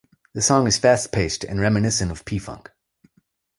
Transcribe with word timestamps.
The 0.33 0.41
song 0.41 0.65
is 0.65 0.79
fast-paced 0.79 1.43
and 1.43 1.61
reminiscent 1.61 2.11
of 2.11 2.25
P-Funk. 2.25 2.71